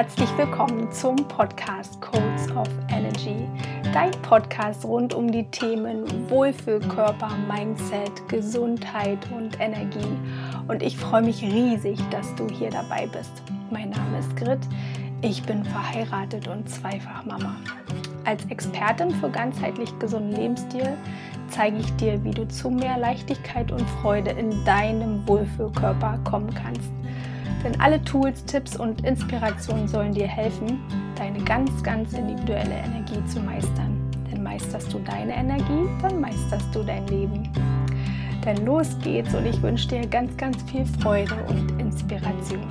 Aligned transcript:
herzlich 0.00 0.30
willkommen 0.38 0.90
zum 0.90 1.14
Podcast 1.28 2.00
Codes 2.00 2.50
of 2.56 2.66
Energy, 2.88 3.46
dein 3.92 4.10
Podcast 4.22 4.82
rund 4.86 5.12
um 5.12 5.30
die 5.30 5.44
Themen 5.50 6.06
Wohlfühlkörper, 6.30 7.28
Mindset, 7.46 8.26
Gesundheit 8.26 9.18
und 9.30 9.60
Energie. 9.60 10.16
Und 10.68 10.82
ich 10.82 10.96
freue 10.96 11.20
mich 11.20 11.42
riesig, 11.42 11.98
dass 12.08 12.34
du 12.36 12.48
hier 12.48 12.70
dabei 12.70 13.08
bist. 13.08 13.42
Mein 13.70 13.90
Name 13.90 14.20
ist 14.20 14.34
Grit, 14.36 14.60
ich 15.20 15.42
bin 15.42 15.66
verheiratet 15.66 16.48
und 16.48 16.66
zweifach 16.66 17.26
Mama. 17.26 17.56
Als 18.24 18.42
Expertin 18.46 19.10
für 19.10 19.28
ganzheitlich 19.28 19.90
gesunden 19.98 20.32
Lebensstil 20.32 20.96
zeige 21.50 21.76
ich 21.76 21.94
dir, 21.96 22.24
wie 22.24 22.30
du 22.30 22.48
zu 22.48 22.70
mehr 22.70 22.96
Leichtigkeit 22.96 23.70
und 23.70 23.86
Freude 24.00 24.30
in 24.30 24.64
deinem 24.64 25.28
Wohlfühlkörper 25.28 26.18
kommen 26.24 26.54
kannst. 26.54 26.90
Denn 27.62 27.78
alle 27.80 28.02
Tools, 28.02 28.44
Tipps 28.44 28.76
und 28.76 29.04
Inspirationen 29.04 29.86
sollen 29.86 30.12
dir 30.12 30.26
helfen, 30.26 30.80
deine 31.16 31.42
ganz, 31.44 31.82
ganz 31.82 32.12
individuelle 32.14 32.74
Energie 32.74 33.22
zu 33.26 33.40
meistern. 33.40 34.10
Denn 34.30 34.42
meisterst 34.42 34.92
du 34.92 34.98
deine 35.00 35.34
Energie, 35.34 35.88
dann 36.00 36.20
meisterst 36.20 36.74
du 36.74 36.82
dein 36.82 37.06
Leben. 37.08 37.50
Denn 38.44 38.64
los 38.64 38.96
geht's 39.02 39.34
und 39.34 39.44
ich 39.44 39.60
wünsche 39.60 39.88
dir 39.88 40.06
ganz, 40.06 40.34
ganz 40.38 40.62
viel 40.62 40.86
Freude 40.86 41.34
und 41.48 41.78
Inspiration. 41.78 42.66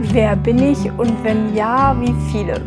Wer 0.00 0.34
bin 0.34 0.58
ich 0.58 0.90
und 0.98 1.22
wenn 1.22 1.54
ja, 1.54 1.96
wie 2.00 2.14
viele? 2.32 2.60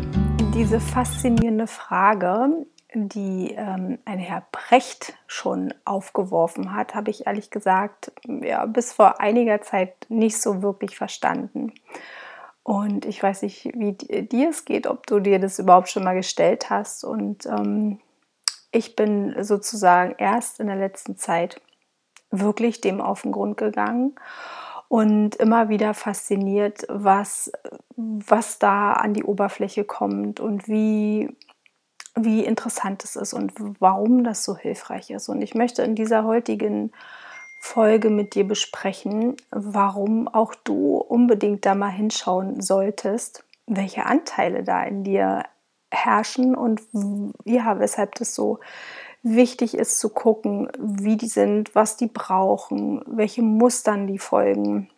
Diese 0.54 0.80
faszinierende 0.80 1.66
Frage 1.66 2.66
die 2.94 3.54
ähm, 3.56 3.98
ein 4.04 4.18
Herr 4.18 4.44
Brecht 4.52 5.14
schon 5.26 5.72
aufgeworfen 5.84 6.74
hat, 6.74 6.94
habe 6.94 7.10
ich 7.10 7.26
ehrlich 7.26 7.50
gesagt 7.50 8.12
ja, 8.26 8.66
bis 8.66 8.92
vor 8.92 9.20
einiger 9.20 9.60
Zeit 9.62 10.06
nicht 10.08 10.40
so 10.40 10.62
wirklich 10.62 10.96
verstanden. 10.96 11.72
Und 12.62 13.04
ich 13.04 13.22
weiß 13.22 13.42
nicht, 13.42 13.64
wie 13.74 13.92
dir 13.92 14.50
es 14.50 14.64
geht, 14.64 14.86
ob 14.86 15.06
du 15.06 15.20
dir 15.20 15.38
das 15.38 15.58
überhaupt 15.58 15.88
schon 15.88 16.04
mal 16.04 16.14
gestellt 16.14 16.70
hast. 16.70 17.04
Und 17.04 17.46
ähm, 17.46 18.00
ich 18.70 18.96
bin 18.96 19.34
sozusagen 19.42 20.14
erst 20.18 20.60
in 20.60 20.66
der 20.66 20.76
letzten 20.76 21.16
Zeit 21.16 21.60
wirklich 22.30 22.80
dem 22.80 23.00
auf 23.00 23.22
den 23.22 23.32
Grund 23.32 23.56
gegangen 23.56 24.14
und 24.88 25.36
immer 25.36 25.68
wieder 25.68 25.94
fasziniert, 25.94 26.84
was, 26.88 27.50
was 27.96 28.58
da 28.58 28.92
an 28.92 29.14
die 29.14 29.24
Oberfläche 29.24 29.84
kommt 29.84 30.40
und 30.40 30.68
wie 30.68 31.28
wie 32.14 32.44
interessant 32.44 33.04
es 33.04 33.16
ist 33.16 33.32
und 33.32 33.52
warum 33.80 34.24
das 34.24 34.44
so 34.44 34.56
hilfreich 34.56 35.10
ist. 35.10 35.28
Und 35.28 35.42
ich 35.42 35.54
möchte 35.54 35.82
in 35.82 35.94
dieser 35.94 36.24
heutigen 36.24 36.92
Folge 37.60 38.10
mit 38.10 38.34
dir 38.34 38.46
besprechen, 38.46 39.36
warum 39.50 40.26
auch 40.28 40.54
du 40.54 40.96
unbedingt 40.96 41.66
da 41.66 41.74
mal 41.74 41.90
hinschauen 41.90 42.60
solltest, 42.60 43.44
welche 43.66 44.06
Anteile 44.06 44.64
da 44.64 44.82
in 44.82 45.04
dir 45.04 45.44
herrschen 45.90 46.54
und 46.54 46.80
ja, 47.44 47.78
weshalb 47.78 48.14
das 48.14 48.34
so 48.34 48.60
wichtig 49.22 49.74
ist 49.74 49.98
zu 49.98 50.08
gucken, 50.08 50.70
wie 50.78 51.16
die 51.16 51.28
sind, 51.28 51.74
was 51.74 51.96
die 51.96 52.06
brauchen, 52.06 53.02
welche 53.06 53.42
Mustern 53.42 54.06
die 54.06 54.18
folgen 54.18 54.88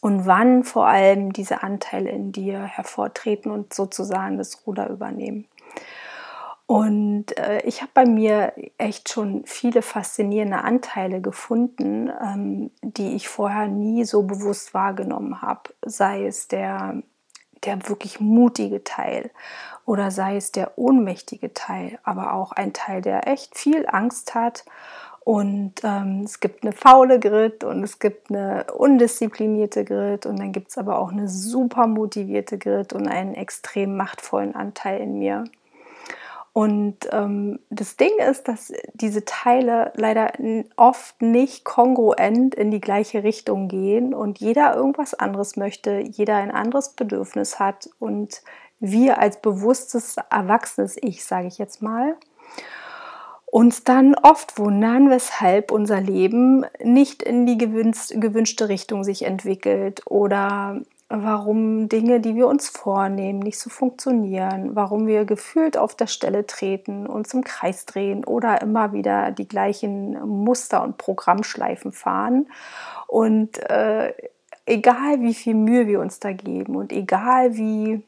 und 0.00 0.26
wann 0.26 0.64
vor 0.64 0.86
allem 0.86 1.32
diese 1.32 1.62
Anteile 1.62 2.10
in 2.10 2.32
dir 2.32 2.60
hervortreten 2.60 3.50
und 3.50 3.72
sozusagen 3.72 4.36
das 4.36 4.66
Ruder 4.66 4.90
übernehmen. 4.90 5.46
Und 6.66 7.38
äh, 7.38 7.60
ich 7.60 7.80
habe 7.80 7.92
bei 7.94 8.06
mir 8.06 8.52
echt 8.76 9.08
schon 9.08 9.44
viele 9.46 9.82
faszinierende 9.82 10.58
Anteile 10.58 11.20
gefunden, 11.20 12.10
ähm, 12.20 12.70
die 12.82 13.14
ich 13.14 13.28
vorher 13.28 13.68
nie 13.68 14.04
so 14.04 14.24
bewusst 14.24 14.74
wahrgenommen 14.74 15.42
habe. 15.42 15.70
Sei 15.84 16.26
es 16.26 16.48
der, 16.48 17.02
der 17.64 17.88
wirklich 17.88 18.18
mutige 18.18 18.82
Teil 18.82 19.30
oder 19.84 20.10
sei 20.10 20.36
es 20.36 20.50
der 20.50 20.76
ohnmächtige 20.76 21.54
Teil, 21.54 22.00
aber 22.02 22.34
auch 22.34 22.50
ein 22.50 22.72
Teil, 22.72 23.00
der 23.00 23.28
echt 23.28 23.56
viel 23.56 23.86
Angst 23.88 24.34
hat. 24.34 24.64
Und 25.20 25.74
ähm, 25.84 26.22
es 26.24 26.40
gibt 26.40 26.64
eine 26.64 26.72
faule 26.72 27.20
Grit 27.20 27.62
und 27.62 27.82
es 27.84 28.00
gibt 28.00 28.30
eine 28.30 28.64
undisziplinierte 28.76 29.84
Grit 29.84 30.26
und 30.26 30.38
dann 30.38 30.52
gibt 30.52 30.70
es 30.70 30.78
aber 30.78 30.98
auch 30.98 31.12
eine 31.12 31.28
super 31.28 31.86
motivierte 31.86 32.58
Grit 32.58 32.92
und 32.92 33.06
einen 33.08 33.34
extrem 33.34 33.96
machtvollen 33.96 34.54
Anteil 34.56 35.00
in 35.00 35.18
mir. 35.18 35.44
Und 36.56 37.10
ähm, 37.12 37.58
das 37.68 37.98
Ding 37.98 38.12
ist, 38.30 38.48
dass 38.48 38.72
diese 38.94 39.26
Teile 39.26 39.92
leider 39.94 40.32
oft 40.76 41.20
nicht 41.20 41.66
kongruent 41.66 42.54
in 42.54 42.70
die 42.70 42.80
gleiche 42.80 43.24
Richtung 43.24 43.68
gehen 43.68 44.14
und 44.14 44.38
jeder 44.38 44.74
irgendwas 44.74 45.12
anderes 45.12 45.56
möchte, 45.56 45.98
jeder 45.98 46.36
ein 46.36 46.50
anderes 46.50 46.94
Bedürfnis 46.94 47.58
hat 47.58 47.90
und 47.98 48.40
wir 48.80 49.18
als 49.18 49.42
bewusstes, 49.42 50.16
erwachsenes 50.30 50.96
Ich, 51.02 51.26
sage 51.26 51.46
ich 51.46 51.58
jetzt 51.58 51.82
mal, 51.82 52.16
uns 53.44 53.84
dann 53.84 54.14
oft 54.14 54.58
wundern, 54.58 55.10
weshalb 55.10 55.70
unser 55.70 56.00
Leben 56.00 56.64
nicht 56.82 57.22
in 57.22 57.44
die 57.44 57.58
gewünschte 57.58 58.70
Richtung 58.70 59.04
sich 59.04 59.26
entwickelt 59.26 60.00
oder 60.06 60.80
warum 61.08 61.88
Dinge, 61.88 62.20
die 62.20 62.34
wir 62.34 62.48
uns 62.48 62.68
vornehmen, 62.68 63.38
nicht 63.38 63.58
so 63.58 63.70
funktionieren, 63.70 64.74
warum 64.74 65.06
wir 65.06 65.24
gefühlt 65.24 65.78
auf 65.78 65.94
der 65.94 66.08
Stelle 66.08 66.46
treten, 66.46 67.06
uns 67.06 67.32
im 67.32 67.44
Kreis 67.44 67.86
drehen 67.86 68.24
oder 68.24 68.60
immer 68.60 68.92
wieder 68.92 69.30
die 69.30 69.46
gleichen 69.46 70.20
Muster 70.26 70.82
und 70.82 70.98
Programmschleifen 70.98 71.92
fahren. 71.92 72.48
Und 73.06 73.58
äh, 73.70 74.14
egal 74.64 75.20
wie 75.20 75.34
viel 75.34 75.54
Mühe 75.54 75.86
wir 75.86 76.00
uns 76.00 76.18
da 76.18 76.32
geben 76.32 76.74
und 76.74 76.92
egal 76.92 77.56
wie 77.56 78.02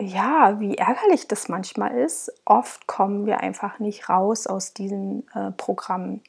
ja, 0.00 0.60
wie 0.60 0.76
ärgerlich 0.76 1.26
das 1.26 1.48
manchmal 1.48 1.98
ist, 1.98 2.32
oft 2.44 2.86
kommen 2.86 3.26
wir 3.26 3.40
einfach 3.40 3.80
nicht 3.80 4.08
raus 4.08 4.46
aus 4.46 4.72
diesen 4.72 5.26
äh, 5.34 5.50
Programmen. 5.50 6.22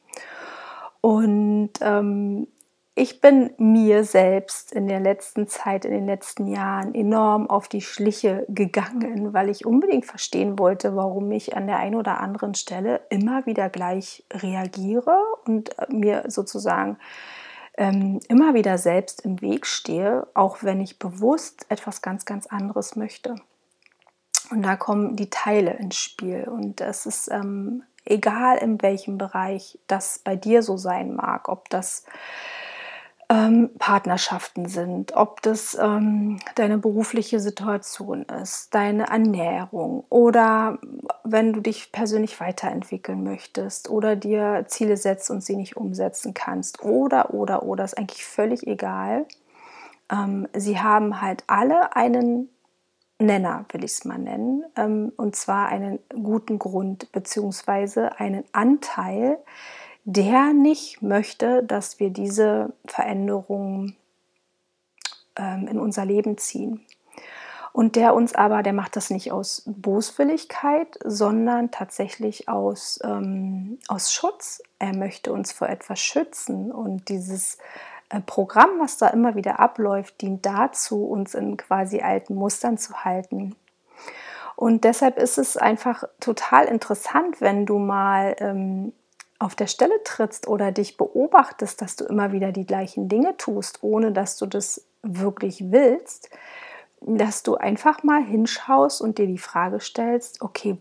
Und 1.00 1.70
ähm, 1.80 2.48
ich 2.94 3.20
bin 3.20 3.52
mir 3.56 4.04
selbst 4.04 4.72
in 4.72 4.88
der 4.88 5.00
letzten 5.00 5.46
Zeit, 5.46 5.84
in 5.84 5.92
den 5.92 6.06
letzten 6.06 6.46
Jahren 6.48 6.94
enorm 6.94 7.48
auf 7.48 7.68
die 7.68 7.80
Schliche 7.80 8.44
gegangen, 8.48 9.32
weil 9.32 9.48
ich 9.48 9.64
unbedingt 9.64 10.06
verstehen 10.06 10.58
wollte, 10.58 10.96
warum 10.96 11.30
ich 11.30 11.56
an 11.56 11.66
der 11.66 11.78
einen 11.78 11.94
oder 11.94 12.20
anderen 12.20 12.54
Stelle 12.54 13.00
immer 13.08 13.46
wieder 13.46 13.68
gleich 13.68 14.24
reagiere 14.32 15.16
und 15.46 15.78
äh, 15.78 15.86
mir 15.88 16.24
sozusagen 16.26 16.98
ähm, 17.78 18.20
immer 18.28 18.54
wieder 18.54 18.76
selbst 18.76 19.24
im 19.24 19.40
Weg 19.40 19.66
stehe, 19.66 20.26
auch 20.34 20.62
wenn 20.62 20.80
ich 20.80 20.98
bewusst 20.98 21.66
etwas 21.68 22.02
ganz, 22.02 22.24
ganz 22.24 22.46
anderes 22.46 22.96
möchte. 22.96 23.36
Und 24.50 24.62
da 24.62 24.76
kommen 24.76 25.16
die 25.16 25.30
Teile 25.30 25.74
ins 25.74 25.96
Spiel. 25.96 26.48
Und 26.48 26.80
es 26.80 27.06
ist 27.06 27.30
ähm, 27.30 27.84
egal, 28.04 28.58
in 28.58 28.82
welchem 28.82 29.16
Bereich 29.16 29.78
das 29.86 30.18
bei 30.18 30.34
dir 30.34 30.62
so 30.62 30.76
sein 30.76 31.14
mag, 31.14 31.48
ob 31.48 31.70
das 31.70 32.04
ähm, 33.30 33.70
Partnerschaften 33.78 34.66
sind, 34.66 35.14
ob 35.14 35.40
das 35.40 35.78
ähm, 35.80 36.40
deine 36.56 36.78
berufliche 36.78 37.38
Situation 37.38 38.24
ist, 38.24 38.74
deine 38.74 39.06
Ernährung 39.06 40.04
oder 40.10 40.78
wenn 41.22 41.52
du 41.52 41.60
dich 41.60 41.92
persönlich 41.92 42.40
weiterentwickeln 42.40 43.22
möchtest 43.22 43.88
oder 43.88 44.16
dir 44.16 44.64
Ziele 44.66 44.96
setzt 44.96 45.30
und 45.30 45.44
sie 45.44 45.54
nicht 45.54 45.76
umsetzen 45.76 46.34
kannst 46.34 46.82
oder, 46.82 47.32
oder, 47.32 47.62
oder, 47.62 47.84
ist 47.84 47.96
eigentlich 47.96 48.24
völlig 48.24 48.66
egal. 48.66 49.26
Ähm, 50.10 50.48
sie 50.52 50.80
haben 50.80 51.20
halt 51.22 51.44
alle 51.46 51.94
einen 51.94 52.48
Nenner, 53.20 53.64
will 53.70 53.84
ich 53.84 53.92
es 53.92 54.04
mal 54.04 54.18
nennen, 54.18 54.64
ähm, 54.76 55.12
und 55.16 55.36
zwar 55.36 55.68
einen 55.68 56.00
guten 56.08 56.58
Grund 56.58 57.12
beziehungsweise 57.12 58.18
einen 58.18 58.42
Anteil, 58.50 59.38
der 60.04 60.52
nicht 60.52 61.02
möchte, 61.02 61.62
dass 61.62 62.00
wir 62.00 62.10
diese 62.10 62.72
Veränderungen 62.86 63.96
ähm, 65.36 65.68
in 65.68 65.78
unser 65.78 66.04
Leben 66.04 66.38
ziehen. 66.38 66.84
Und 67.72 67.94
der 67.94 68.14
uns 68.14 68.34
aber, 68.34 68.62
der 68.62 68.72
macht 68.72 68.96
das 68.96 69.10
nicht 69.10 69.30
aus 69.30 69.62
Boswilligkeit, 69.66 70.98
sondern 71.04 71.70
tatsächlich 71.70 72.48
aus, 72.48 72.98
ähm, 73.04 73.78
aus 73.86 74.12
Schutz. 74.12 74.60
Er 74.80 74.96
möchte 74.96 75.32
uns 75.32 75.52
vor 75.52 75.68
etwas 75.68 76.00
schützen. 76.00 76.72
Und 76.72 77.08
dieses 77.08 77.58
äh, 78.08 78.20
Programm, 78.20 78.70
was 78.80 78.98
da 78.98 79.08
immer 79.08 79.36
wieder 79.36 79.60
abläuft, 79.60 80.20
dient 80.20 80.44
dazu, 80.44 81.04
uns 81.04 81.34
in 81.34 81.56
quasi 81.56 82.00
alten 82.00 82.34
Mustern 82.34 82.76
zu 82.76 83.04
halten. 83.04 83.54
Und 84.56 84.84
deshalb 84.84 85.16
ist 85.16 85.38
es 85.38 85.56
einfach 85.56 86.04
total 86.18 86.66
interessant, 86.66 87.40
wenn 87.40 87.66
du 87.66 87.78
mal 87.78 88.34
ähm, 88.40 88.92
auf 89.40 89.56
der 89.56 89.66
Stelle 89.66 90.04
trittst 90.04 90.46
oder 90.46 90.70
dich 90.70 90.96
beobachtest, 90.96 91.80
dass 91.82 91.96
du 91.96 92.04
immer 92.04 92.30
wieder 92.30 92.52
die 92.52 92.66
gleichen 92.66 93.08
Dinge 93.08 93.36
tust, 93.38 93.82
ohne 93.82 94.12
dass 94.12 94.36
du 94.36 94.46
das 94.46 94.84
wirklich 95.02 95.72
willst, 95.72 96.28
dass 97.00 97.42
du 97.42 97.56
einfach 97.56 98.02
mal 98.02 98.22
hinschaust 98.22 99.00
und 99.00 99.16
dir 99.16 99.26
die 99.26 99.38
Frage 99.38 99.80
stellst, 99.80 100.42
okay, 100.42 100.76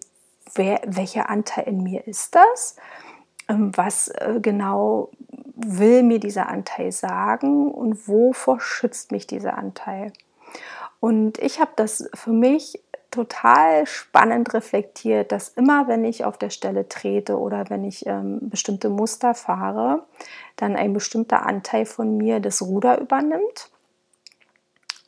wer, 0.56 0.82
welcher 0.86 1.30
Anteil 1.30 1.70
in 1.70 1.84
mir 1.84 2.06
ist 2.06 2.36
das? 2.36 2.76
Ähm, 3.48 3.72
was 3.76 4.10
äh, 4.10 4.40
genau 4.42 5.10
will 5.56 6.04
mir 6.04 6.20
dieser 6.20 6.50
Anteil 6.50 6.92
sagen 6.92 7.72
und 7.72 8.10
wovor 8.10 8.60
schützt 8.60 9.14
mich 9.14 9.26
dieser 9.26 9.58
Anteil? 9.58 10.12
Und 11.00 11.38
ich 11.38 11.62
habe 11.62 11.72
das 11.78 12.10
für 12.14 12.34
mich 12.34 12.82
total 13.12 13.86
spannend 13.88 14.54
reflektiert, 14.54 15.32
dass 15.32 15.50
immer, 15.50 15.88
wenn 15.88 16.06
ich 16.06 16.26
auf 16.26 16.38
der 16.38 16.50
Stelle 16.50 16.88
trete 16.88 17.38
oder 17.38 17.70
wenn 17.70 17.84
ich 17.84 18.06
ähm, 18.06 18.40
bestimmte 18.42 18.90
Muster 18.90 19.34
fahre, 19.34 20.04
dann 20.56 20.76
ein 20.76 20.94
bestimmter 20.94 21.46
Anteil 21.46 21.86
von 21.86 22.18
mir 22.18 22.40
das 22.40 22.62
Ruder 22.62 23.00
übernimmt, 23.00 23.72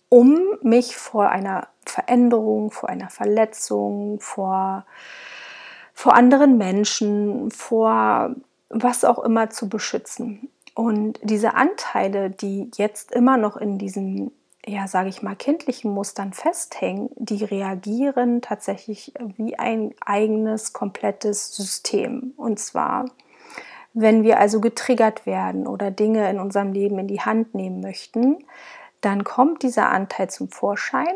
um 0.10 0.40
mich 0.62 0.98
vor 0.98 1.30
einer 1.30 1.68
Veränderung, 1.86 2.72
vor 2.72 2.90
einer 2.90 3.10
Verletzung, 3.10 4.20
vor, 4.20 4.86
vor 5.94 6.16
anderen 6.16 6.58
Menschen, 6.58 7.52
vor 7.52 8.36
was 8.70 9.04
auch 9.04 9.20
immer 9.20 9.50
zu 9.50 9.70
beschützen. 9.70 10.50
Und 10.74 11.20
diese 11.22 11.54
Anteile, 11.56 12.30
die 12.30 12.72
jetzt 12.76 13.12
immer 13.12 13.38
noch 13.38 13.58
in 13.58 13.78
diesen 13.78 14.32
ja, 14.72 14.88
sage 14.88 15.10
ich 15.10 15.22
mal, 15.22 15.36
kindlichen 15.36 15.92
Mustern 15.92 16.32
festhängen, 16.32 17.10
die 17.16 17.44
reagieren 17.44 18.42
tatsächlich 18.42 19.14
wie 19.36 19.60
ein 19.60 19.94
eigenes, 20.00 20.72
komplettes 20.72 21.54
System. 21.54 22.34
Und 22.38 22.58
zwar, 22.58 23.06
wenn 23.94 24.24
wir 24.24 24.40
also 24.40 24.62
getriggert 24.62 25.26
werden 25.26 25.68
oder 25.68 25.92
Dinge 25.92 26.30
in 26.30 26.40
unserem 26.40 26.72
Leben 26.72 26.98
in 27.00 27.08
die 27.08 27.20
Hand 27.20 27.54
nehmen 27.54 27.82
möchten, 27.82 28.46
dann 29.02 29.26
kommt 29.26 29.64
dieser 29.64 29.90
Anteil 29.90 30.30
zum 30.30 30.50
Vorschein 30.50 31.16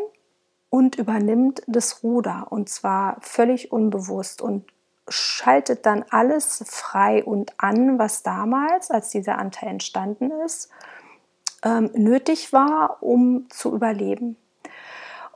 und 0.69 0.97
übernimmt 0.97 1.61
das 1.65 2.03
Ruder 2.03 2.47
und 2.49 2.67
zwar 2.67 3.17
völlig 3.21 3.71
unbewusst 3.71 4.41
und 4.41 4.65
schaltet 5.07 5.85
dann 5.85 6.03
alles 6.09 6.61
frei 6.67 7.23
und 7.23 7.53
an, 7.57 7.99
was 7.99 8.21
damals, 8.21 8.91
als 8.91 9.11
dieser 9.11 9.37
Anteil 9.37 9.69
entstanden 9.69 10.31
ist, 10.45 10.71
ähm, 11.65 11.89
nötig 11.93 12.53
war, 12.53 12.97
um 13.01 13.47
zu 13.49 13.73
überleben. 13.73 14.37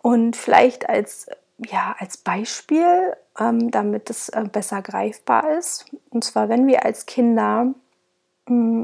Und 0.02 0.38
vielleicht 0.38 0.88
als, 0.88 1.28
ja, 1.58 1.96
als 2.00 2.18
Beispiel, 2.18 3.14
ähm, 3.38 3.72
damit 3.72 4.10
es 4.10 4.30
äh, 4.30 4.46
besser 4.50 4.82
greifbar 4.82 5.58
ist, 5.58 5.86
und 6.12 6.24
zwar 6.24 6.48
wenn 6.48 6.68
wir 6.68 6.86
als 6.86 7.06
Kinder 7.06 7.74
mh, 8.48 8.84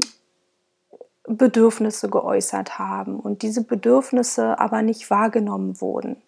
Bedürfnisse 1.28 2.08
geäußert 2.08 2.78
haben 2.78 3.18
und 3.18 3.42
diese 3.42 3.64
Bedürfnisse 3.64 4.60
aber 4.60 4.82
nicht 4.82 5.10
wahrgenommen 5.10 5.80
wurden 5.80 6.22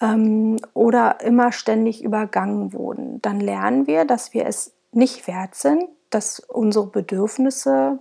ähm, 0.00 0.56
oder 0.72 1.20
immer 1.20 1.50
ständig 1.50 2.04
übergangen 2.04 2.72
wurden, 2.72 3.20
dann 3.22 3.40
lernen 3.40 3.88
wir, 3.88 4.04
dass 4.04 4.32
wir 4.32 4.46
es 4.46 4.72
nicht 4.92 5.26
wert 5.26 5.56
sind, 5.56 5.84
dass 6.10 6.38
unsere 6.38 6.86
Bedürfnisse 6.86 7.98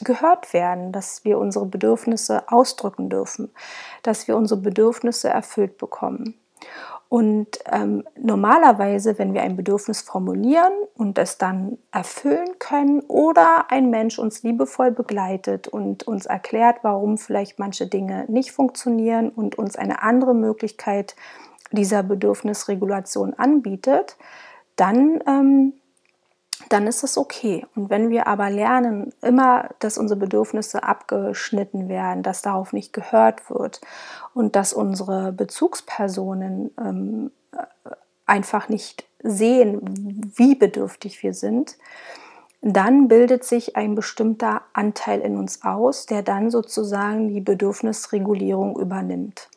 gehört 0.00 0.52
werden, 0.52 0.92
dass 0.92 1.24
wir 1.24 1.38
unsere 1.38 1.66
Bedürfnisse 1.66 2.50
ausdrücken 2.50 3.08
dürfen, 3.10 3.52
dass 4.02 4.28
wir 4.28 4.36
unsere 4.36 4.60
Bedürfnisse 4.60 5.28
erfüllt 5.28 5.78
bekommen. 5.78 6.38
Und 7.08 7.58
ähm, 7.70 8.02
normalerweise, 8.18 9.18
wenn 9.18 9.34
wir 9.34 9.42
ein 9.42 9.56
Bedürfnis 9.56 10.00
formulieren 10.00 10.72
und 10.96 11.16
es 11.18 11.38
dann 11.38 11.78
erfüllen 11.92 12.58
können 12.58 13.02
oder 13.02 13.70
ein 13.70 13.88
Mensch 13.90 14.18
uns 14.18 14.42
liebevoll 14.42 14.90
begleitet 14.90 15.68
und 15.68 16.08
uns 16.08 16.26
erklärt, 16.26 16.78
warum 16.82 17.18
vielleicht 17.18 17.60
manche 17.60 17.86
Dinge 17.86 18.24
nicht 18.28 18.50
funktionieren 18.50 19.28
und 19.28 19.56
uns 19.56 19.76
eine 19.76 20.02
andere 20.02 20.34
Möglichkeit 20.34 21.14
dieser 21.70 22.02
Bedürfnisregulation 22.02 23.34
anbietet, 23.34 24.16
dann 24.76 25.22
ähm, 25.26 25.74
dann 26.68 26.86
ist 26.86 27.02
es 27.04 27.18
okay. 27.18 27.66
Und 27.74 27.90
wenn 27.90 28.10
wir 28.10 28.26
aber 28.26 28.50
lernen, 28.50 29.12
immer, 29.22 29.70
dass 29.78 29.98
unsere 29.98 30.18
Bedürfnisse 30.18 30.82
abgeschnitten 30.82 31.88
werden, 31.88 32.22
dass 32.22 32.42
darauf 32.42 32.72
nicht 32.72 32.92
gehört 32.92 33.50
wird 33.50 33.80
und 34.32 34.56
dass 34.56 34.72
unsere 34.72 35.32
Bezugspersonen 35.32 36.70
ähm, 36.78 37.30
einfach 38.26 38.68
nicht 38.68 39.04
sehen, 39.22 39.80
wie 40.36 40.54
bedürftig 40.54 41.22
wir 41.22 41.34
sind, 41.34 41.76
dann 42.60 43.08
bildet 43.08 43.44
sich 43.44 43.76
ein 43.76 43.94
bestimmter 43.94 44.62
Anteil 44.72 45.20
in 45.20 45.36
uns 45.36 45.64
aus, 45.64 46.06
der 46.06 46.22
dann 46.22 46.50
sozusagen 46.50 47.28
die 47.28 47.40
Bedürfnisregulierung 47.40 48.78
übernimmt. 48.78 49.50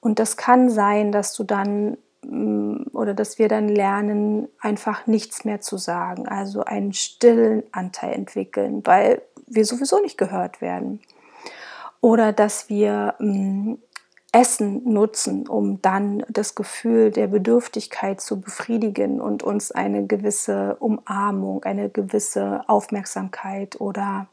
Und 0.00 0.18
das 0.18 0.36
kann 0.36 0.68
sein, 0.68 1.12
dass 1.12 1.34
du 1.34 1.44
dann 1.44 1.96
oder 2.22 3.14
dass 3.14 3.38
wir 3.38 3.48
dann 3.48 3.68
lernen, 3.68 4.48
einfach 4.60 5.06
nichts 5.06 5.44
mehr 5.44 5.60
zu 5.60 5.78
sagen, 5.78 6.28
also 6.28 6.64
einen 6.64 6.92
stillen 6.92 7.62
Anteil 7.72 8.12
entwickeln, 8.12 8.82
weil 8.84 9.22
wir 9.46 9.64
sowieso 9.64 10.00
nicht 10.00 10.18
gehört 10.18 10.60
werden. 10.60 11.00
Oder 12.00 12.32
dass 12.32 12.68
wir 12.68 13.14
mm, 13.18 13.74
Essen 14.32 14.84
nutzen, 14.84 15.48
um 15.48 15.82
dann 15.82 16.24
das 16.28 16.54
Gefühl 16.54 17.10
der 17.10 17.26
Bedürftigkeit 17.26 18.20
zu 18.20 18.40
befriedigen 18.40 19.20
und 19.20 19.42
uns 19.42 19.72
eine 19.72 20.06
gewisse 20.06 20.76
Umarmung, 20.76 21.64
eine 21.64 21.90
gewisse 21.90 22.62
Aufmerksamkeit 22.68 23.80
oder 23.80 24.28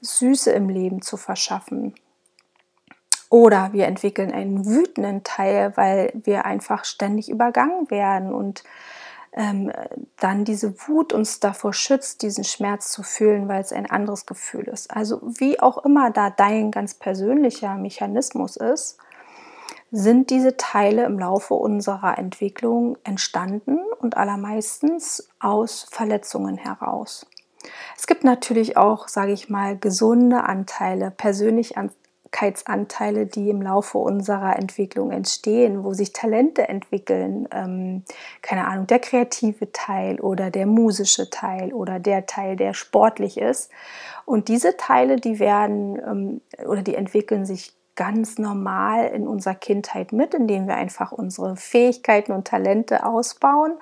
Süße 0.00 0.50
im 0.50 0.68
Leben 0.68 1.00
zu 1.00 1.16
verschaffen. 1.16 1.94
Oder 3.30 3.72
wir 3.72 3.86
entwickeln 3.86 4.32
einen 4.32 4.66
wütenden 4.66 5.22
Teil, 5.22 5.76
weil 5.76 6.12
wir 6.24 6.44
einfach 6.44 6.84
ständig 6.84 7.30
übergangen 7.30 7.88
werden 7.90 8.34
und 8.34 8.64
ähm, 9.32 9.72
dann 10.18 10.44
diese 10.44 10.74
Wut 10.88 11.12
uns 11.12 11.38
davor 11.38 11.72
schützt, 11.72 12.22
diesen 12.22 12.42
Schmerz 12.42 12.90
zu 12.90 13.04
fühlen, 13.04 13.48
weil 13.48 13.60
es 13.60 13.72
ein 13.72 13.88
anderes 13.88 14.26
Gefühl 14.26 14.64
ist. 14.64 14.94
Also 14.94 15.20
wie 15.22 15.60
auch 15.60 15.84
immer 15.84 16.10
da 16.10 16.30
dein 16.30 16.72
ganz 16.72 16.94
persönlicher 16.94 17.76
Mechanismus 17.76 18.56
ist, 18.56 18.98
sind 19.92 20.30
diese 20.30 20.56
Teile 20.56 21.04
im 21.04 21.18
Laufe 21.18 21.54
unserer 21.54 22.18
Entwicklung 22.18 22.98
entstanden 23.04 23.78
und 24.00 24.16
allermeistens 24.16 25.28
aus 25.38 25.86
Verletzungen 25.88 26.56
heraus. 26.56 27.26
Es 27.96 28.06
gibt 28.06 28.24
natürlich 28.24 28.76
auch, 28.76 29.08
sage 29.08 29.32
ich 29.32 29.50
mal, 29.50 29.76
gesunde 29.76 30.44
Anteile, 30.44 31.10
persönlich 31.10 31.76
Persönlichkeitsanteile, 32.30 33.26
die 33.26 33.50
im 33.50 33.62
Laufe 33.62 33.98
unserer 33.98 34.56
Entwicklung 34.56 35.10
entstehen, 35.10 35.84
wo 35.84 35.92
sich 35.92 36.12
Talente 36.12 36.68
entwickeln, 36.68 37.48
ähm, 37.52 38.04
keine 38.42 38.66
Ahnung, 38.66 38.86
der 38.86 38.98
kreative 38.98 39.72
Teil 39.72 40.20
oder 40.20 40.50
der 40.50 40.66
musische 40.66 41.30
Teil 41.30 41.72
oder 41.72 41.98
der 41.98 42.26
Teil, 42.26 42.56
der 42.56 42.74
sportlich 42.74 43.38
ist. 43.38 43.70
Und 44.24 44.48
diese 44.48 44.76
Teile, 44.76 45.16
die 45.16 45.38
werden 45.38 45.98
ähm, 45.98 46.40
oder 46.66 46.82
die 46.82 46.94
entwickeln 46.94 47.44
sich 47.44 47.74
ganz 47.96 48.38
normal 48.38 49.08
in 49.08 49.28
unserer 49.28 49.54
Kindheit 49.54 50.12
mit, 50.12 50.32
indem 50.32 50.66
wir 50.66 50.76
einfach 50.76 51.12
unsere 51.12 51.56
Fähigkeiten 51.56 52.32
und 52.32 52.46
Talente 52.46 53.04
ausbauen 53.04 53.74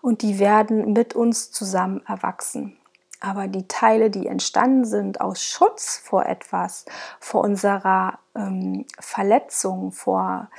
und 0.00 0.22
die 0.22 0.38
werden 0.38 0.92
mit 0.92 1.14
uns 1.14 1.50
zusammen 1.50 2.02
erwachsen. 2.06 2.76
Aber 3.24 3.48
die 3.48 3.66
Teile, 3.66 4.10
die 4.10 4.26
entstanden 4.26 4.84
sind 4.84 5.22
aus 5.22 5.42
Schutz 5.42 5.96
vor 5.96 6.26
etwas, 6.26 6.84
vor 7.20 7.40
unserer 7.40 8.18
ähm, 8.34 8.84
Verletzung, 9.00 9.92
vor, 9.92 10.50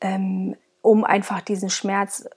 ähm, 0.00 0.56
um 0.80 1.04
einfach 1.04 1.42
diesen 1.42 1.70
Schmerz 1.70 2.28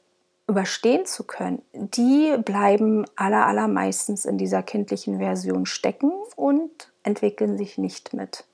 überstehen 0.47 1.07
zu 1.07 1.23
können, 1.23 1.63
die 1.73 2.37
bleiben 2.45 3.05
aller, 3.15 3.47
allermeistens 3.47 4.25
in 4.25 4.37
dieser 4.37 4.61
kindlichen 4.61 5.17
Version 5.17 5.65
stecken 5.65 6.11
und 6.35 6.91
entwickeln 7.01 7.57
sich 7.57 7.79
nicht 7.79 8.13
mit. 8.13 8.45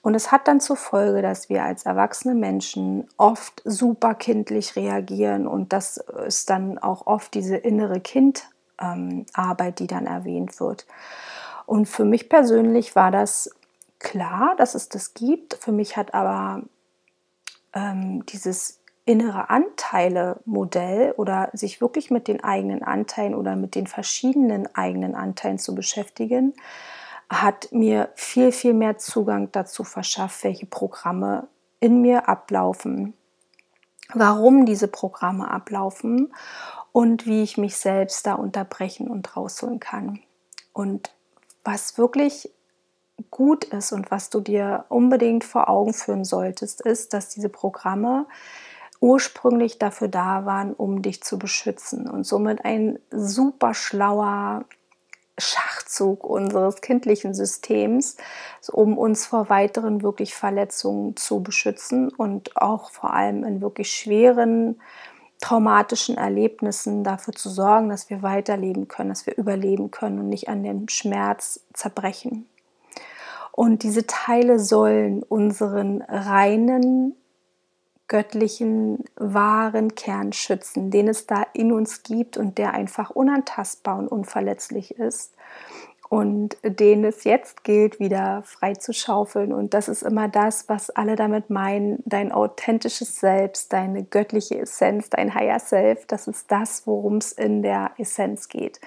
Und 0.00 0.14
es 0.14 0.32
hat 0.32 0.48
dann 0.48 0.58
zur 0.58 0.76
Folge, 0.76 1.20
dass 1.20 1.50
wir 1.50 1.64
als 1.64 1.84
erwachsene 1.84 2.34
Menschen 2.34 3.08
oft 3.18 3.60
super 3.66 4.14
kindlich 4.14 4.74
reagieren 4.74 5.46
und 5.46 5.74
das 5.74 5.98
ist 6.26 6.48
dann 6.48 6.78
auch 6.78 7.06
oft 7.06 7.34
diese 7.34 7.58
innere 7.58 8.00
Kind 8.00 8.48
ähm, 8.80 9.26
Arbeit, 9.32 9.78
die 9.78 9.86
dann 9.86 10.06
erwähnt 10.06 10.58
wird. 10.60 10.86
Und 11.66 11.86
für 11.86 12.04
mich 12.04 12.28
persönlich 12.28 12.96
war 12.96 13.10
das 13.10 13.50
klar, 13.98 14.54
dass 14.56 14.74
es 14.74 14.88
das 14.88 15.14
gibt. 15.14 15.54
Für 15.54 15.72
mich 15.72 15.96
hat 15.96 16.14
aber 16.14 16.62
ähm, 17.74 18.26
dieses 18.26 18.80
innere 19.04 19.50
Anteile-Modell 19.50 21.12
oder 21.16 21.50
sich 21.52 21.80
wirklich 21.80 22.10
mit 22.10 22.28
den 22.28 22.44
eigenen 22.44 22.82
Anteilen 22.82 23.34
oder 23.34 23.56
mit 23.56 23.74
den 23.74 23.86
verschiedenen 23.86 24.72
eigenen 24.74 25.14
Anteilen 25.14 25.58
zu 25.58 25.74
beschäftigen, 25.74 26.54
hat 27.28 27.68
mir 27.72 28.10
viel, 28.14 28.52
viel 28.52 28.74
mehr 28.74 28.98
Zugang 28.98 29.50
dazu 29.52 29.84
verschafft, 29.84 30.44
welche 30.44 30.66
Programme 30.66 31.46
in 31.78 32.02
mir 32.02 32.28
ablaufen, 32.28 33.14
warum 34.12 34.66
diese 34.66 34.88
Programme 34.88 35.50
ablaufen 35.50 36.32
und 36.92 37.26
wie 37.26 37.42
ich 37.42 37.56
mich 37.56 37.76
selbst 37.76 38.26
da 38.26 38.34
unterbrechen 38.34 39.08
und 39.08 39.36
rausholen 39.36 39.80
kann. 39.80 40.20
Und 40.72 41.12
was 41.64 41.98
wirklich 41.98 42.50
gut 43.30 43.64
ist 43.64 43.92
und 43.92 44.10
was 44.10 44.30
du 44.30 44.40
dir 44.40 44.86
unbedingt 44.88 45.44
vor 45.44 45.68
Augen 45.68 45.92
führen 45.92 46.24
solltest, 46.24 46.80
ist, 46.80 47.12
dass 47.12 47.28
diese 47.28 47.48
Programme 47.48 48.26
ursprünglich 49.00 49.78
dafür 49.78 50.08
da 50.08 50.44
waren, 50.44 50.74
um 50.74 51.02
dich 51.02 51.22
zu 51.22 51.38
beschützen 51.38 52.08
und 52.08 52.24
somit 52.24 52.64
ein 52.64 52.98
super 53.10 53.74
schlauer 53.74 54.64
Schachzug 55.38 56.22
unseres 56.22 56.82
kindlichen 56.82 57.32
Systems, 57.32 58.16
um 58.70 58.98
uns 58.98 59.26
vor 59.26 59.48
weiteren 59.48 60.02
wirklich 60.02 60.34
Verletzungen 60.34 61.16
zu 61.16 61.42
beschützen 61.42 62.10
und 62.10 62.56
auch 62.58 62.90
vor 62.90 63.14
allem 63.14 63.42
in 63.44 63.62
wirklich 63.62 63.90
schweren 63.90 64.80
traumatischen 65.40 66.16
Erlebnissen 66.16 67.02
dafür 67.02 67.34
zu 67.34 67.48
sorgen, 67.48 67.88
dass 67.88 68.10
wir 68.10 68.22
weiterleben 68.22 68.88
können, 68.88 69.08
dass 69.08 69.26
wir 69.26 69.36
überleben 69.36 69.90
können 69.90 70.18
und 70.18 70.28
nicht 70.28 70.48
an 70.48 70.62
dem 70.62 70.88
Schmerz 70.88 71.60
zerbrechen. 71.72 72.46
Und 73.52 73.82
diese 73.82 74.06
Teile 74.06 74.58
sollen 74.58 75.22
unseren 75.22 76.02
reinen, 76.02 77.16
göttlichen, 78.08 79.04
wahren 79.16 79.94
Kern 79.94 80.32
schützen, 80.32 80.90
den 80.90 81.08
es 81.08 81.26
da 81.26 81.44
in 81.52 81.72
uns 81.72 82.02
gibt 82.02 82.36
und 82.36 82.58
der 82.58 82.74
einfach 82.74 83.10
unantastbar 83.10 83.98
und 83.98 84.08
unverletzlich 84.08 84.98
ist 84.98 85.34
und 86.10 86.56
den 86.64 87.04
es 87.04 87.22
jetzt 87.22 87.62
gilt, 87.62 88.00
wieder 88.00 88.42
frei 88.42 88.74
zu 88.74 88.92
schaufeln. 88.92 89.52
Und 89.52 89.74
das 89.74 89.88
ist 89.88 90.02
immer 90.02 90.28
das, 90.28 90.68
was 90.68 90.90
alle 90.90 91.14
damit 91.14 91.50
meinen, 91.50 92.02
dein 92.04 92.32
authentisches 92.32 93.20
Selbst, 93.20 93.72
deine 93.72 94.02
göttliche 94.02 94.58
Essenz, 94.58 95.08
dein 95.08 95.36
Higher 95.36 95.60
Self, 95.60 96.06
das 96.06 96.26
ist 96.26 96.50
das, 96.50 96.84
worum 96.84 97.18
es 97.18 97.30
in 97.30 97.62
der 97.62 97.92
Essenz 97.96 98.48
geht. 98.48 98.80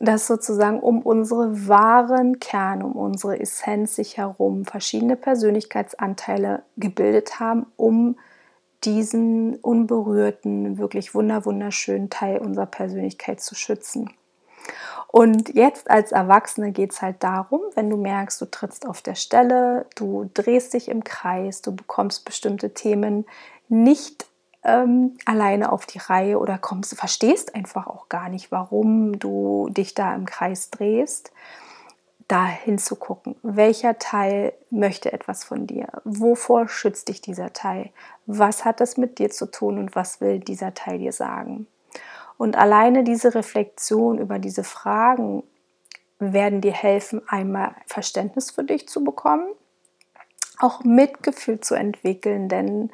Dass 0.00 0.26
sozusagen 0.26 0.80
um 0.80 1.02
unsere 1.02 1.68
wahren 1.68 2.40
Kerne, 2.40 2.86
um 2.86 2.96
unsere 2.96 3.38
Essenz 3.38 3.94
sich 3.94 4.16
herum 4.16 4.64
verschiedene 4.64 5.16
Persönlichkeitsanteile 5.16 6.62
gebildet 6.78 7.38
haben, 7.38 7.66
um 7.76 8.16
diesen 8.82 9.56
unberührten, 9.56 10.78
wirklich 10.78 11.14
wunderschönen 11.14 12.08
Teil 12.08 12.38
unserer 12.38 12.66
Persönlichkeit 12.66 13.42
zu 13.42 13.54
schützen. 13.54 14.08
Und 15.08 15.54
jetzt 15.54 15.90
als 15.90 16.12
Erwachsene 16.12 16.72
geht 16.72 16.92
es 16.92 17.02
halt 17.02 17.22
darum, 17.22 17.60
wenn 17.74 17.88
du 17.88 17.96
merkst, 17.96 18.40
du 18.40 18.46
trittst 18.46 18.86
auf 18.86 19.02
der 19.02 19.14
Stelle, 19.14 19.86
du 19.94 20.30
drehst 20.34 20.74
dich 20.74 20.88
im 20.88 21.04
Kreis, 21.04 21.62
du 21.62 21.74
bekommst 21.74 22.24
bestimmte 22.24 22.74
Themen 22.74 23.24
nicht 23.68 24.26
ähm, 24.66 25.16
alleine 25.24 25.72
auf 25.72 25.86
die 25.86 25.98
Reihe 25.98 26.38
oder 26.38 26.58
kommst, 26.58 26.94
verstehst 26.96 27.54
einfach 27.54 27.86
auch 27.86 28.08
gar 28.08 28.28
nicht, 28.28 28.50
warum 28.50 29.18
du 29.18 29.68
dich 29.70 29.94
da 29.94 30.14
im 30.14 30.26
Kreis 30.26 30.70
drehst, 30.70 31.32
da 32.28 32.44
hinzugucken. 32.46 33.36
Welcher 33.42 33.98
Teil 33.98 34.52
möchte 34.70 35.12
etwas 35.12 35.44
von 35.44 35.66
dir? 35.66 35.86
Wovor 36.04 36.68
schützt 36.68 37.08
dich 37.08 37.20
dieser 37.20 37.52
Teil? 37.52 37.90
Was 38.26 38.64
hat 38.64 38.80
das 38.80 38.96
mit 38.96 39.18
dir 39.18 39.30
zu 39.30 39.46
tun 39.46 39.78
und 39.78 39.94
was 39.94 40.20
will 40.20 40.40
dieser 40.40 40.74
Teil 40.74 40.98
dir 40.98 41.12
sagen? 41.12 41.68
Und 42.38 42.56
alleine 42.56 43.04
diese 43.04 43.34
Reflexion 43.34 44.18
über 44.18 44.38
diese 44.38 44.64
Fragen 44.64 45.42
werden 46.18 46.60
dir 46.60 46.72
helfen, 46.72 47.22
einmal 47.28 47.74
Verständnis 47.86 48.50
für 48.50 48.64
dich 48.64 48.88
zu 48.88 49.04
bekommen, 49.04 49.48
auch 50.58 50.84
Mitgefühl 50.84 51.60
zu 51.60 51.74
entwickeln, 51.74 52.48
denn 52.48 52.90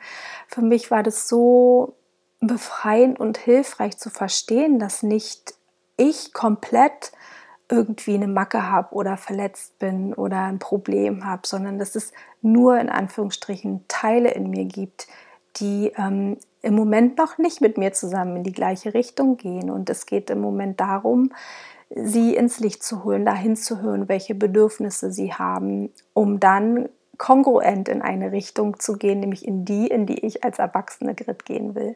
für 0.49 0.63
mich 0.63 0.91
war 0.91 1.03
das 1.03 1.29
so 1.29 1.95
befreiend 2.41 3.21
und 3.21 3.39
hilfreich 3.39 3.97
zu 3.99 4.11
verstehen, 4.11 4.81
dass 4.81 5.05
nicht 5.05 5.55
ich 5.97 6.33
komplett 6.33 7.13
irgendwie 7.69 8.15
eine 8.15 8.27
Macke 8.27 8.69
habe 8.69 8.95
oder 8.95 9.17
verletzt 9.17 9.79
bin 9.79 10.13
oder 10.13 10.43
ein 10.43 10.59
Problem 10.59 11.25
habe, 11.25 11.47
sondern 11.47 11.79
dass 11.79 11.95
es 11.95 12.13
nur 12.43 12.79
in 12.79 12.91
Anführungsstrichen 12.91 13.85
Teile 13.89 14.33
in 14.33 14.51
mir 14.51 14.65
gibt, 14.65 15.07
die 15.63 15.93
ähm, 15.97 16.37
im 16.61 16.75
Moment 16.75 17.17
noch 17.17 17.39
nicht 17.39 17.61
mit 17.61 17.79
mir 17.79 17.93
zusammen 17.93 18.37
in 18.37 18.43
die 18.45 18.53
gleiche 18.53 18.95
Richtung 18.95 19.37
gehen. 19.37 19.71
Und 19.71 19.89
es 19.89 20.07
geht 20.07 20.29
im 20.31 20.41
Moment 20.41 20.81
darum, 20.81 21.33
sie 21.95 22.35
ins 22.35 22.61
Licht 22.61 22.83
zu 22.83 23.05
holen, 23.05 23.25
dahin 23.25 23.57
zu 23.57 23.81
hören, 23.81 24.09
welche 24.09 24.35
Bedürfnisse 24.35 25.13
sie 25.13 25.33
haben, 25.33 25.91
um 26.15 26.41
dann 26.41 26.89
kongruent 27.19 27.89
in 27.89 28.03
eine 28.03 28.33
Richtung 28.33 28.81
zu 28.81 28.95
gehen, 28.95 29.21
nämlich 29.21 29.47
in 29.47 29.65
die, 29.65 29.87
in 29.87 30.07
die 30.07 30.25
ich 30.25 30.45
als 30.45 30.59
Erwachsene 30.59 31.15
Grit 31.15 31.45
gehen 31.45 31.75
will. 31.75 31.95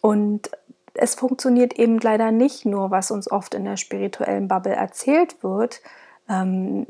Und 0.00 0.50
es 0.94 1.14
funktioniert 1.14 1.78
eben 1.78 1.98
leider 1.98 2.32
nicht 2.32 2.66
nur, 2.66 2.90
was 2.90 3.10
uns 3.10 3.30
oft 3.30 3.54
in 3.54 3.64
der 3.64 3.76
spirituellen 3.76 4.48
Bubble 4.48 4.74
erzählt 4.74 5.42
wird, 5.42 5.80
ähm, 6.28 6.86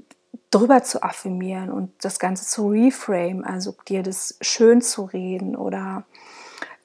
drüber 0.56 0.82
zu 0.82 1.02
affirmieren 1.02 1.70
und 1.70 1.92
das 2.02 2.18
Ganze 2.18 2.46
zu 2.46 2.68
reframe, 2.68 3.44
also 3.44 3.74
dir 3.88 4.02
das 4.02 4.38
schön 4.40 4.80
zu 4.80 5.04
reden 5.04 5.54
oder 5.54 6.04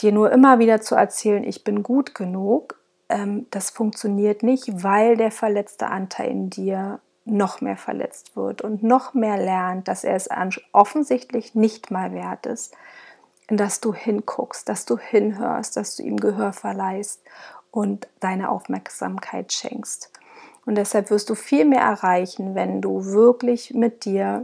dir 0.02 0.12
nur 0.12 0.32
immer 0.32 0.60
wieder 0.60 0.82
zu 0.82 0.96
erzählen, 0.96 1.44
ich 1.44 1.64
bin 1.64 1.84
gut 1.84 2.14
genug, 2.14 2.80
ähm, 3.08 3.48
das 3.52 3.70
funktioniert 3.70 4.44
nicht, 4.44 4.84
weil 4.84 5.16
der 5.16 5.32
verletzte 5.32 5.88
Anteil 5.88 6.32
in 6.32 6.50
dir 6.50 7.00
noch 7.24 7.62
mehr 7.62 7.78
verletzt 7.78 8.36
wird 8.36 8.62
und 8.62 8.84
noch 8.84 9.14
mehr 9.14 9.38
lernt, 9.38 9.88
dass 9.88 10.04
er 10.04 10.16
es 10.16 10.28
offensichtlich 10.74 11.56
nicht 11.56 11.92
mal 11.92 12.14
wert 12.14 12.48
ist, 12.48 12.74
dass 13.48 13.80
du 13.80 13.94
hinguckst, 13.94 14.68
dass 14.68 14.86
du 14.86 14.98
hinhörst, 14.98 15.78
dass 15.78 15.96
du 15.96 16.04
ihm 16.04 16.18
Gehör 16.18 16.52
verleihst 16.52 17.22
und 17.70 18.08
deine 18.20 18.50
Aufmerksamkeit 18.50 19.54
schenkst. 19.54 20.12
Und 20.66 20.76
deshalb 20.76 21.10
wirst 21.10 21.30
du 21.30 21.36
viel 21.36 21.66
mehr 21.66 21.82
erreichen, 21.82 22.56
wenn 22.56 22.82
du 22.82 23.06
wirklich 23.06 23.74
mit 23.74 24.06
dir 24.06 24.44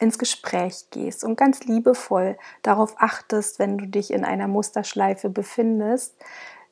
ins 0.00 0.18
Gespräch 0.18 0.86
gehst 0.90 1.24
und 1.24 1.36
ganz 1.36 1.64
liebevoll 1.64 2.36
darauf 2.62 2.96
achtest, 2.98 3.58
wenn 3.58 3.78
du 3.78 3.86
dich 3.86 4.12
in 4.12 4.24
einer 4.24 4.48
Musterschleife 4.48 5.30
befindest, 5.30 6.14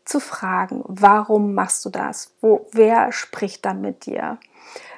zu 0.04 0.18
fragen, 0.18 0.82
warum 0.86 1.54
machst 1.54 1.84
du 1.84 1.90
das? 1.90 2.34
Wo, 2.40 2.66
wer 2.72 3.12
spricht 3.12 3.64
da 3.64 3.72
mit 3.72 4.06
dir? 4.06 4.38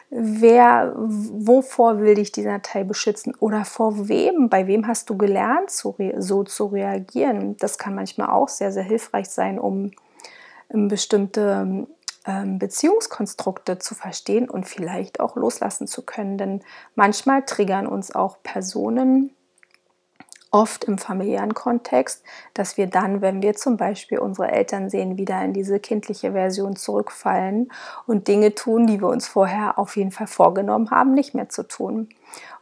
Wer, 0.08 0.94
wovor 0.96 2.00
will 2.00 2.14
dich 2.14 2.32
dieser 2.32 2.62
Teil 2.62 2.84
beschützen? 2.84 3.34
Oder 3.40 3.64
vor 3.64 4.08
wem? 4.08 4.48
Bei 4.48 4.66
wem 4.66 4.86
hast 4.86 5.10
du 5.10 5.18
gelernt, 5.18 5.70
so, 5.70 6.44
zu 6.44 6.66
reagieren? 6.66 7.56
Das 7.58 7.78
kann 7.78 7.94
manchmal 7.94 8.30
auch 8.30 8.48
sehr, 8.48 8.72
sehr 8.72 8.84
hilfreich 8.84 9.28
sein, 9.28 9.58
um 9.58 9.90
bestimmte 10.68 11.86
Beziehungskonstrukte 12.24 13.78
zu 13.78 13.94
verstehen 13.94 14.48
und 14.48 14.66
vielleicht 14.66 15.20
auch 15.20 15.36
loslassen 15.36 15.86
zu 15.86 16.02
können. 16.02 16.38
Denn 16.38 16.64
manchmal 16.94 17.44
triggern 17.44 17.86
uns 17.86 18.14
auch 18.14 18.42
Personen, 18.42 19.34
oft 20.54 20.84
im 20.84 20.98
familiären 20.98 21.52
Kontext, 21.52 22.22
dass 22.54 22.76
wir 22.76 22.86
dann, 22.86 23.20
wenn 23.20 23.42
wir 23.42 23.54
zum 23.54 23.76
Beispiel 23.76 24.20
unsere 24.20 24.52
Eltern 24.52 24.88
sehen, 24.88 25.18
wieder 25.18 25.42
in 25.44 25.52
diese 25.52 25.80
kindliche 25.80 26.30
Version 26.30 26.76
zurückfallen 26.76 27.72
und 28.06 28.28
Dinge 28.28 28.54
tun, 28.54 28.86
die 28.86 29.00
wir 29.00 29.08
uns 29.08 29.26
vorher 29.26 29.80
auf 29.80 29.96
jeden 29.96 30.12
Fall 30.12 30.28
vorgenommen 30.28 30.92
haben, 30.92 31.12
nicht 31.12 31.34
mehr 31.34 31.48
zu 31.48 31.64
tun. 31.64 32.08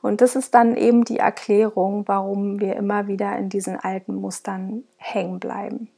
Und 0.01 0.23
das 0.23 0.37
ist 0.37 0.55
dann 0.55 0.75
eben 0.75 1.05
die 1.05 1.19
Erklärung, 1.19 2.09
warum 2.09 2.61
wir 2.61 2.77
immer 2.77 3.09
wieder 3.09 3.37
in 3.37 3.51
diesen 3.51 3.79
alten 3.79 4.15
Mustern 4.15 4.85
hängen 4.97 5.39
bleiben. 5.39 5.91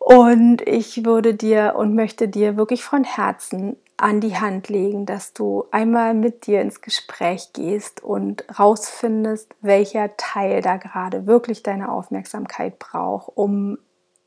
Und 0.00 0.62
ich 0.62 1.04
würde 1.04 1.34
dir 1.34 1.74
und 1.76 1.94
möchte 1.94 2.26
dir 2.26 2.56
wirklich 2.56 2.82
von 2.82 3.04
Herzen 3.04 3.76
an 3.98 4.20
die 4.20 4.36
Hand 4.36 4.70
legen, 4.70 5.04
dass 5.04 5.34
du 5.34 5.66
einmal 5.70 6.14
mit 6.14 6.46
dir 6.46 6.62
ins 6.62 6.80
Gespräch 6.80 7.52
gehst 7.52 8.02
und 8.02 8.44
rausfindest, 8.58 9.54
welcher 9.60 10.16
Teil 10.16 10.62
da 10.62 10.78
gerade 10.78 11.26
wirklich 11.26 11.62
deine 11.62 11.92
Aufmerksamkeit 11.92 12.78
braucht, 12.78 13.30
um 13.34 13.78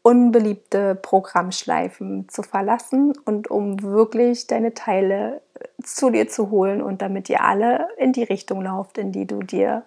unbeliebte 0.03 0.93
Programmschleifen 0.95 2.29
zu 2.29 2.43
verlassen 2.43 3.13
und 3.25 3.49
um 3.49 3.81
wirklich 3.81 4.45
deine 4.45 4.75
Teile 4.75 5.41
zu 5.81 6.11
dir 6.11 6.27
zu 6.27 6.51
holen 6.51 6.83
und 6.83 7.01
damit 7.01 7.29
ihr 7.29 7.43
alle 7.43 7.87
in 7.97 8.13
die 8.13 8.23
Richtung 8.23 8.61
lauft, 8.61 8.99
in 8.99 9.11
die 9.11 9.25
du 9.25 9.39
dir 9.39 9.83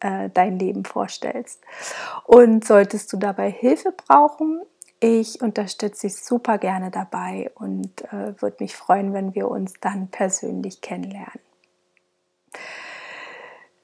äh, 0.00 0.28
dein 0.34 0.58
Leben 0.58 0.84
vorstellst. 0.84 1.62
Und 2.24 2.64
solltest 2.64 3.12
du 3.12 3.16
dabei 3.16 3.50
Hilfe 3.50 3.92
brauchen, 3.92 4.60
ich 5.02 5.42
unterstütze 5.42 6.06
dich 6.06 6.16
super 6.16 6.58
gerne 6.58 6.92
dabei 6.92 7.50
und 7.56 8.02
äh, 8.12 8.40
würde 8.40 8.56
mich 8.60 8.76
freuen, 8.76 9.12
wenn 9.12 9.34
wir 9.34 9.48
uns 9.48 9.74
dann 9.80 10.08
persönlich 10.08 10.80
kennenlernen. 10.80 11.40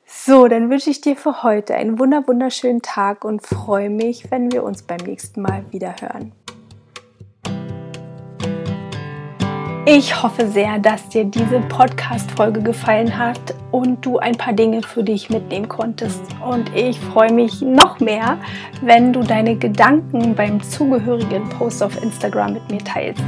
So, 0.07 0.47
dann 0.47 0.71
wünsche 0.71 0.91
ich 0.91 1.01
dir 1.01 1.17
für 1.17 1.43
heute 1.43 1.75
einen 1.75 1.99
wunderschönen 1.99 2.83
Tag 2.83 3.25
und 3.25 3.45
freue 3.45 3.91
mich, 3.91 4.31
wenn 4.31 4.53
wir 4.53 4.63
uns 4.63 4.83
beim 4.83 4.99
nächsten 4.99 5.43
Mal 5.43 5.65
wieder 5.73 5.97
hören. 6.01 6.33
Ich 9.87 10.23
hoffe 10.23 10.49
sehr, 10.49 10.79
dass 10.79 11.09
dir 11.09 11.25
diese 11.25 11.61
Podcast-Folge 11.61 12.63
gefallen 12.63 13.17
hat 13.19 13.41
und 13.71 14.05
du 14.05 14.19
ein 14.19 14.37
paar 14.37 14.53
Dinge 14.53 14.83
für 14.83 15.03
dich 15.03 15.31
mitnehmen 15.31 15.69
konntest. 15.69 16.21
Und 16.47 16.75
ich 16.75 16.99
freue 17.01 17.33
mich 17.33 17.63
noch 17.63 17.99
mehr, 17.99 18.39
wenn 18.83 19.13
du 19.13 19.21
deine 19.23 19.57
Gedanken 19.57 20.35
beim 20.35 20.63
zugehörigen 20.63 21.49
Post 21.49 21.83
auf 21.83 22.03
Instagram 22.03 22.55
mit 22.55 22.71
mir 22.71 22.85
teilst. 22.85 23.25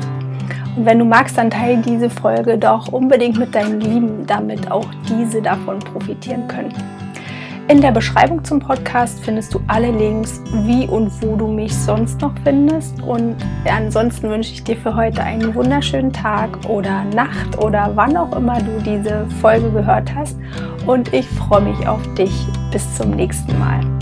Und 0.76 0.84
wenn 0.84 0.98
du 0.98 1.04
magst, 1.04 1.36
dann 1.38 1.50
teile 1.50 1.78
diese 1.78 2.10
Folge 2.10 2.58
doch 2.58 2.92
unbedingt 2.92 3.38
mit 3.38 3.54
deinen 3.54 3.80
Lieben, 3.80 4.26
damit 4.26 4.70
auch 4.70 4.86
diese 5.08 5.42
davon 5.42 5.78
profitieren 5.78 6.46
können. 6.46 6.74
In 7.70 7.80
der 7.80 7.92
Beschreibung 7.92 8.42
zum 8.42 8.58
Podcast 8.58 9.20
findest 9.20 9.54
du 9.54 9.60
alle 9.68 9.92
Links, 9.92 10.40
wie 10.64 10.88
und 10.88 11.22
wo 11.22 11.36
du 11.36 11.46
mich 11.46 11.72
sonst 11.72 12.20
noch 12.20 12.34
findest. 12.42 13.00
Und 13.00 13.36
ansonsten 13.64 14.28
wünsche 14.28 14.54
ich 14.54 14.64
dir 14.64 14.76
für 14.76 14.96
heute 14.96 15.22
einen 15.22 15.54
wunderschönen 15.54 16.12
Tag 16.12 16.68
oder 16.68 17.04
Nacht 17.14 17.56
oder 17.62 17.92
wann 17.94 18.16
auch 18.16 18.34
immer 18.34 18.60
du 18.60 18.82
diese 18.84 19.24
Folge 19.40 19.70
gehört 19.70 20.12
hast. 20.12 20.36
Und 20.84 21.14
ich 21.14 21.28
freue 21.28 21.60
mich 21.60 21.86
auf 21.86 22.02
dich. 22.14 22.32
Bis 22.72 22.96
zum 22.96 23.12
nächsten 23.12 23.56
Mal. 23.60 23.99